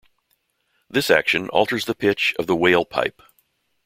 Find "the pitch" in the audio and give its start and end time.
1.85-2.33